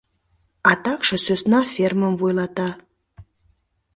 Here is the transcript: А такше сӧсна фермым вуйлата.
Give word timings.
А 0.69 0.71
такше 0.83 1.17
сӧсна 1.25 1.61
фермым 1.73 2.13
вуйлата. 2.19 2.69